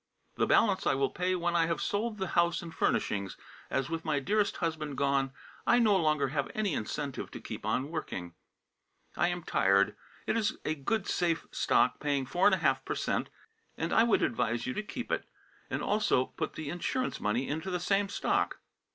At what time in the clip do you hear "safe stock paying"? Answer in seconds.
11.05-12.25